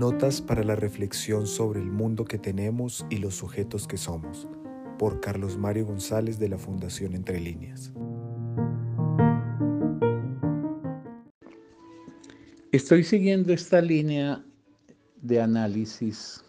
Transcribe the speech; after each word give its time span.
Notas 0.00 0.40
para 0.40 0.64
la 0.64 0.76
reflexión 0.76 1.46
sobre 1.46 1.78
el 1.78 1.90
mundo 1.90 2.24
que 2.24 2.38
tenemos 2.38 3.04
y 3.10 3.18
los 3.18 3.34
sujetos 3.34 3.86
que 3.86 3.98
somos, 3.98 4.48
por 4.98 5.20
Carlos 5.20 5.58
Mario 5.58 5.84
González 5.84 6.38
de 6.38 6.48
la 6.48 6.56
Fundación 6.56 7.12
Entre 7.12 7.38
Líneas. 7.38 7.92
Estoy 12.72 13.04
siguiendo 13.04 13.52
esta 13.52 13.82
línea 13.82 14.42
de 15.20 15.42
análisis. 15.42 16.42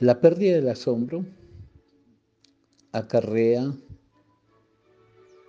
La 0.00 0.20
pérdida 0.20 0.56
del 0.56 0.68
asombro 0.68 1.24
acarrea 2.92 3.74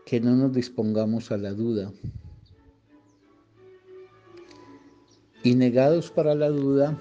que 0.06 0.22
no 0.22 0.38
nos 0.38 0.54
dispongamos 0.54 1.34
a 1.34 1.38
la 1.38 1.52
duda. 1.52 1.92
Y 5.44 5.56
negados 5.56 6.12
para 6.12 6.36
la 6.36 6.50
duda, 6.50 6.98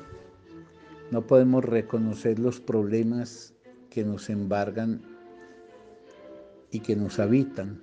no 1.10 1.26
podemos 1.26 1.64
reconocer 1.64 2.38
los 2.38 2.60
problemas 2.60 3.54
que 3.90 4.04
nos 4.04 4.30
embargan 4.30 5.00
y 6.70 6.80
que 6.80 6.94
nos 6.94 7.18
habitan, 7.18 7.80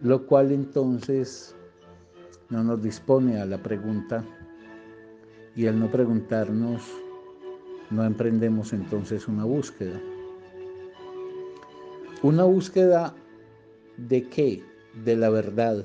lo 0.00 0.26
cual 0.26 0.52
entonces 0.52 1.54
no 2.50 2.62
nos 2.64 2.82
dispone 2.82 3.40
a 3.40 3.46
la 3.46 3.62
pregunta 3.62 4.24
y 5.54 5.66
al 5.66 5.78
no 5.78 5.90
preguntarnos, 5.90 6.82
no 7.90 8.04
emprendemos 8.04 8.72
entonces 8.72 9.28
una 9.28 9.44
búsqueda. 9.44 10.00
Una 12.22 12.44
búsqueda 12.44 13.14
de 13.96 14.28
qué? 14.28 14.62
De 15.04 15.16
la 15.16 15.30
verdad. 15.30 15.84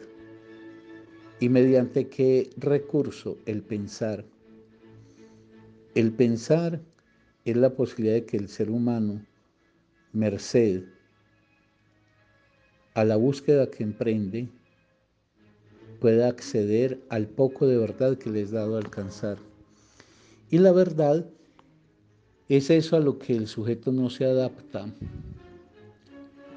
¿Y 1.40 1.50
mediante 1.50 2.08
qué 2.08 2.50
recurso? 2.58 3.38
El 3.46 3.62
pensar. 3.62 4.26
El 5.94 6.12
pensar 6.12 6.82
es 7.46 7.56
la 7.56 7.70
posibilidad 7.76 8.16
de 8.16 8.26
que 8.26 8.38
el 8.38 8.50
ser 8.50 8.70
humano, 8.72 9.24
merced 10.14 10.84
a 12.96 13.04
la 13.04 13.16
búsqueda 13.16 13.70
que 13.70 13.84
emprende, 13.84 14.50
pueda 16.00 16.28
acceder 16.28 17.00
al 17.10 17.28
poco 17.28 17.68
de 17.68 17.78
verdad 17.78 18.18
que 18.18 18.32
les 18.32 18.52
ha 18.54 18.58
dado 18.58 18.78
alcanzar. 18.78 19.38
Y 20.50 20.58
la 20.58 20.72
verdad 20.72 21.30
es 22.50 22.72
eso 22.72 22.96
a 22.96 23.00
lo 23.00 23.20
que 23.20 23.36
el 23.36 23.48
sujeto 23.48 23.92
no 23.92 24.10
se 24.10 24.26
adapta, 24.26 24.92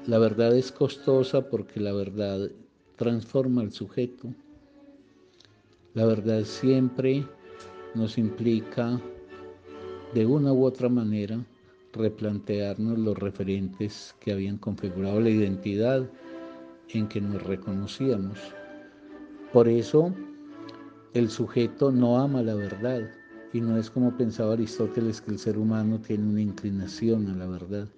la 0.07 0.17
verdad 0.17 0.55
es 0.57 0.71
costosa 0.71 1.47
porque 1.47 1.79
la 1.79 1.93
verdad 1.93 2.49
transforma 2.95 3.61
al 3.61 3.71
sujeto. 3.71 4.33
La 5.93 6.05
verdad 6.05 6.45
siempre 6.45 7.27
nos 7.95 8.17
implica 8.17 9.01
de 10.13 10.25
una 10.25 10.53
u 10.53 10.63
otra 10.63 10.87
manera 10.87 11.45
replantearnos 11.91 12.97
los 12.97 13.17
referentes 13.17 14.15
que 14.21 14.31
habían 14.31 14.57
configurado 14.57 15.19
la 15.19 15.29
identidad 15.29 16.09
en 16.89 17.09
que 17.09 17.19
nos 17.19 17.43
reconocíamos. 17.43 18.39
Por 19.51 19.67
eso 19.67 20.13
el 21.13 21.29
sujeto 21.29 21.91
no 21.91 22.19
ama 22.19 22.41
la 22.41 22.55
verdad 22.55 23.01
y 23.51 23.59
no 23.59 23.77
es 23.77 23.89
como 23.89 24.15
pensaba 24.15 24.53
Aristóteles 24.53 25.19
que 25.19 25.31
el 25.31 25.39
ser 25.39 25.57
humano 25.57 25.99
tiene 25.99 26.23
una 26.23 26.41
inclinación 26.41 27.27
a 27.27 27.35
la 27.35 27.47
verdad. 27.47 27.89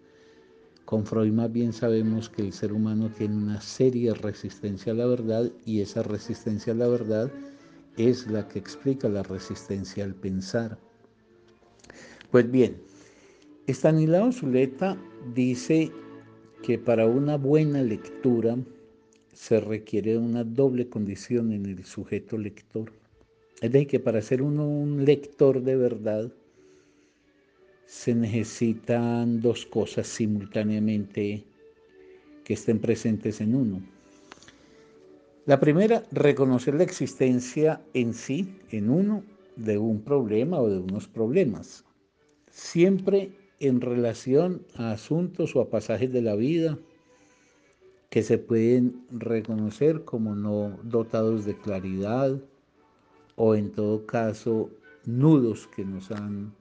Con 0.86 1.06
Freud 1.06 1.32
más 1.32 1.52
bien 1.52 1.72
sabemos 1.72 2.28
que 2.28 2.42
el 2.42 2.54
ser 2.54 2.74
humano 2.74 3.12
tiene 3.16 3.36
una 3.36 3.62
seria 3.62 4.16
resistencia 4.16 4.94
a 4.94 4.96
la 4.96 5.06
verdad 5.06 5.52
y 5.64 5.82
esa 5.82 6.02
resistencia 6.02 6.74
a 6.74 6.76
la 6.76 6.88
verdad 6.88 7.32
es 7.98 8.28
la 8.28 8.48
que 8.48 8.60
explica 8.60 9.10
la 9.10 9.24
resistencia 9.24 10.04
al 10.04 10.16
pensar. 10.16 10.78
Pues 12.32 12.50
bien, 12.50 12.82
Estanislao 13.68 14.32
Zuleta 14.32 14.98
dice 15.34 15.92
que 16.64 16.80
para 16.80 17.06
una 17.06 17.38
buena 17.38 17.82
lectura 17.82 18.58
se 19.34 19.60
requiere 19.60 20.18
una 20.18 20.44
doble 20.44 20.88
condición 20.90 21.52
en 21.52 21.66
el 21.66 21.86
sujeto 21.86 22.38
lector. 22.38 22.92
Es 23.62 23.72
decir, 23.72 23.88
que 23.88 24.00
para 24.00 24.22
ser 24.22 24.42
uno 24.42 24.68
un 24.68 25.06
lector 25.06 25.62
de 25.62 25.76
verdad, 25.76 26.32
se 27.86 28.16
necesitan 28.16 29.42
dos 29.42 29.66
cosas 29.66 30.08
simultáneamente 30.08 31.44
que 32.44 32.54
estén 32.54 32.80
presentes 32.80 33.40
en 33.40 33.56
uno. 33.56 33.93
La 35.46 35.60
primera, 35.60 36.04
reconocer 36.14 36.74
la 36.76 36.84
existencia 36.84 37.82
en 37.94 38.14
sí, 38.14 38.58
en 38.70 38.90
uno, 38.90 39.26
de 39.58 39.78
un 39.78 40.02
problema 40.02 40.58
o 40.60 40.70
de 40.70 40.80
unos 40.80 41.10
problemas, 41.10 41.84
siempre 42.50 43.32
en 43.60 43.82
relación 43.82 44.66
a 44.76 44.92
asuntos 44.92 45.54
o 45.56 45.62
a 45.62 45.70
pasajes 45.70 46.14
de 46.14 46.22
la 46.22 46.36
vida 46.36 46.80
que 48.10 48.24
se 48.24 48.38
pueden 48.38 49.06
reconocer 49.12 50.06
como 50.06 50.34
no 50.34 50.80
dotados 50.84 51.44
de 51.44 51.58
claridad 51.58 52.40
o 53.36 53.56
en 53.56 53.72
todo 53.72 54.06
caso 54.06 54.70
nudos 55.06 55.68
que 55.76 55.84
nos 55.84 56.10
han 56.12 56.54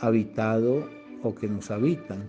habitado 0.00 0.88
o 1.22 1.32
que 1.32 1.46
nos 1.46 1.70
habitan. 1.70 2.28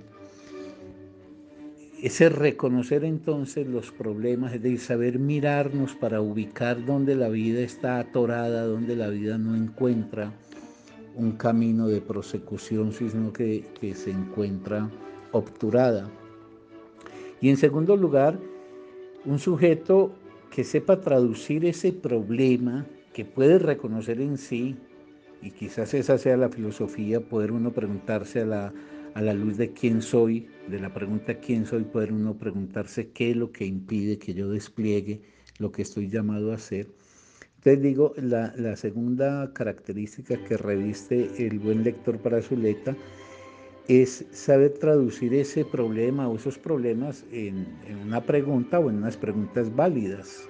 Ese 2.01 2.29
reconocer 2.29 3.03
entonces 3.03 3.67
los 3.67 3.91
problemas, 3.91 4.53
es 4.53 4.63
decir, 4.63 4.79
saber 4.79 5.19
mirarnos 5.19 5.95
para 5.95 6.21
ubicar 6.21 6.85
dónde 6.85 7.13
la 7.13 7.27
vida 7.27 7.59
está 7.59 7.99
atorada, 7.99 8.63
dónde 8.63 8.95
la 8.95 9.09
vida 9.09 9.37
no 9.37 9.53
encuentra 9.53 10.31
un 11.15 11.33
camino 11.33 11.89
de 11.89 11.99
prosecución, 11.99 12.93
sino 12.93 13.33
que, 13.33 13.65
que 13.81 13.95
se 13.95 14.11
encuentra 14.11 14.89
obturada. 15.33 16.09
Y 17.41 17.49
en 17.49 17.57
segundo 17.57 17.97
lugar, 17.97 18.39
un 19.25 19.37
sujeto 19.37 20.13
que 20.51 20.63
sepa 20.63 21.01
traducir 21.01 21.65
ese 21.65 21.91
problema, 21.91 22.85
que 23.11 23.25
puede 23.25 23.59
reconocer 23.59 24.21
en 24.21 24.37
sí 24.37 24.77
y 25.41 25.51
quizás 25.51 25.93
esa 25.93 26.17
sea 26.17 26.37
la 26.37 26.47
filosofía, 26.47 27.19
poder 27.19 27.51
uno 27.51 27.71
preguntarse 27.71 28.41
a 28.41 28.45
la, 28.45 28.73
a 29.13 29.21
la 29.21 29.33
luz 29.33 29.57
de 29.57 29.73
quién 29.73 30.01
soy, 30.01 30.47
de 30.67 30.79
la 30.79 30.93
pregunta 30.93 31.39
quién 31.39 31.65
soy, 31.65 31.83
poder 31.83 32.11
uno 32.13 32.37
preguntarse 32.37 33.09
qué 33.09 33.31
es 33.31 33.37
lo 33.37 33.51
que 33.51 33.65
impide 33.65 34.17
que 34.17 34.33
yo 34.33 34.49
despliegue 34.49 35.21
lo 35.57 35.71
que 35.71 35.81
estoy 35.81 36.09
llamado 36.09 36.51
a 36.51 36.55
hacer. 36.55 36.87
Entonces 37.57 37.81
digo, 37.81 38.13
la, 38.15 38.75
segunda 38.77 39.51
característica 39.53 40.41
que 40.45 40.55
reviste 40.55 41.29
el 41.45 41.59
buen 41.59 41.83
lector 41.83 42.17
para 42.19 42.41
Zuleta 42.41 42.95
es 43.89 44.25
saber 44.31 44.75
traducir 44.79 45.33
ese 45.33 45.65
problema 45.65 46.29
o 46.29 46.35
esos 46.37 46.57
problemas 46.57 47.25
en, 47.31 47.67
en 47.87 47.97
una 47.97 48.21
pregunta 48.21 48.79
o 48.79 48.89
en 48.89 48.97
unas 48.97 49.17
preguntas 49.17 49.75
válidas 49.75 50.47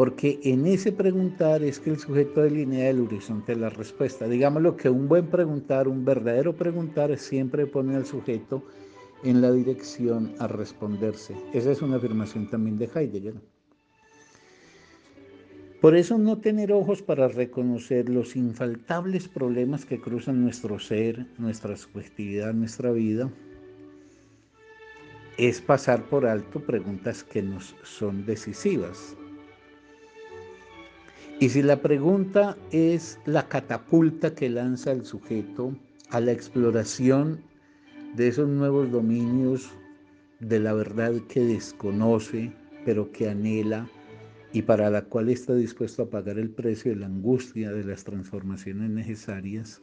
porque 0.00 0.40
en 0.44 0.66
ese 0.66 0.92
preguntar 0.92 1.62
es 1.62 1.78
que 1.78 1.90
el 1.90 1.98
sujeto 1.98 2.40
delinea 2.40 2.88
el 2.88 3.00
horizonte 3.00 3.52
de 3.52 3.60
la 3.60 3.68
respuesta. 3.68 4.26
Digámoslo 4.26 4.74
que 4.74 4.88
un 4.88 5.08
buen 5.08 5.26
preguntar, 5.26 5.88
un 5.88 6.06
verdadero 6.06 6.56
preguntar, 6.56 7.14
siempre 7.18 7.66
pone 7.66 7.94
al 7.96 8.06
sujeto 8.06 8.64
en 9.24 9.42
la 9.42 9.52
dirección 9.52 10.32
a 10.38 10.46
responderse. 10.46 11.36
Esa 11.52 11.72
es 11.72 11.82
una 11.82 11.96
afirmación 11.96 12.48
también 12.48 12.78
de 12.78 12.86
Heidegger. 12.86 13.34
Por 15.82 15.94
eso 15.94 16.16
no 16.16 16.38
tener 16.38 16.72
ojos 16.72 17.02
para 17.02 17.28
reconocer 17.28 18.08
los 18.08 18.36
infaltables 18.36 19.28
problemas 19.28 19.84
que 19.84 20.00
cruzan 20.00 20.42
nuestro 20.42 20.78
ser, 20.78 21.26
nuestra 21.36 21.76
subjetividad, 21.76 22.54
nuestra 22.54 22.90
vida, 22.90 23.30
es 25.36 25.60
pasar 25.60 26.08
por 26.08 26.24
alto 26.24 26.58
preguntas 26.60 27.22
que 27.22 27.42
nos 27.42 27.76
son 27.82 28.24
decisivas. 28.24 29.14
Y 31.40 31.48
si 31.48 31.62
la 31.62 31.80
pregunta 31.80 32.58
es 32.70 33.18
la 33.24 33.48
catapulta 33.48 34.34
que 34.34 34.50
lanza 34.50 34.92
el 34.92 35.06
sujeto 35.06 35.74
a 36.10 36.20
la 36.20 36.32
exploración 36.32 37.40
de 38.14 38.28
esos 38.28 38.46
nuevos 38.46 38.90
dominios 38.90 39.70
de 40.40 40.60
la 40.60 40.74
verdad 40.74 41.14
que 41.30 41.40
desconoce, 41.40 42.52
pero 42.84 43.10
que 43.10 43.30
anhela 43.30 43.88
y 44.52 44.60
para 44.60 44.90
la 44.90 45.06
cual 45.06 45.30
está 45.30 45.54
dispuesto 45.54 46.02
a 46.02 46.10
pagar 46.10 46.38
el 46.38 46.50
precio 46.50 46.90
de 46.90 46.98
la 46.98 47.06
angustia 47.06 47.72
de 47.72 47.84
las 47.84 48.04
transformaciones 48.04 48.90
necesarias, 48.90 49.80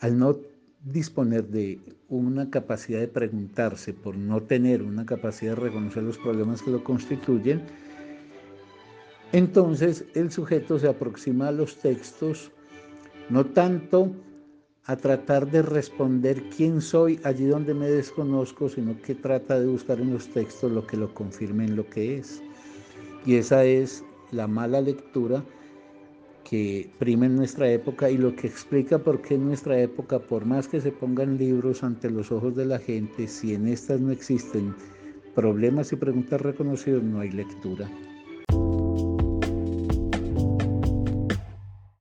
al 0.00 0.18
no 0.18 0.40
disponer 0.82 1.46
de 1.46 1.78
una 2.08 2.50
capacidad 2.50 2.98
de 2.98 3.06
preguntarse 3.06 3.92
por 3.92 4.16
no 4.16 4.42
tener 4.42 4.82
una 4.82 5.06
capacidad 5.06 5.54
de 5.54 5.60
reconocer 5.60 6.02
los 6.02 6.18
problemas 6.18 6.62
que 6.62 6.72
lo 6.72 6.82
constituyen, 6.82 7.62
entonces 9.34 10.04
el 10.14 10.30
sujeto 10.30 10.78
se 10.78 10.86
aproxima 10.86 11.48
a 11.48 11.52
los 11.52 11.76
textos 11.78 12.52
no 13.30 13.44
tanto 13.44 14.14
a 14.84 14.96
tratar 14.96 15.50
de 15.50 15.62
responder 15.62 16.40
quién 16.56 16.80
soy 16.80 17.18
allí 17.24 17.46
donde 17.46 17.74
me 17.74 17.88
desconozco, 17.88 18.68
sino 18.68 18.96
que 19.02 19.16
trata 19.16 19.58
de 19.58 19.66
buscar 19.66 20.00
en 20.00 20.12
los 20.12 20.28
textos 20.28 20.70
lo 20.70 20.86
que 20.86 20.96
lo 20.96 21.12
confirme 21.12 21.64
en 21.64 21.74
lo 21.74 21.88
que 21.90 22.18
es. 22.18 22.40
Y 23.26 23.34
esa 23.34 23.64
es 23.64 24.04
la 24.30 24.46
mala 24.46 24.80
lectura 24.80 25.42
que 26.48 26.88
prima 27.00 27.26
en 27.26 27.34
nuestra 27.34 27.68
época 27.68 28.08
y 28.10 28.18
lo 28.18 28.36
que 28.36 28.46
explica 28.46 28.98
por 29.00 29.20
qué 29.20 29.34
en 29.34 29.46
nuestra 29.46 29.80
época, 29.80 30.20
por 30.20 30.44
más 30.44 30.68
que 30.68 30.80
se 30.80 30.92
pongan 30.92 31.38
libros 31.38 31.82
ante 31.82 32.08
los 32.08 32.30
ojos 32.30 32.54
de 32.54 32.66
la 32.66 32.78
gente, 32.78 33.26
si 33.26 33.54
en 33.54 33.66
estas 33.66 34.00
no 34.00 34.12
existen 34.12 34.76
problemas 35.34 35.92
y 35.92 35.96
preguntas 35.96 36.40
reconocidos, 36.40 37.02
no 37.02 37.18
hay 37.18 37.32
lectura. 37.32 37.90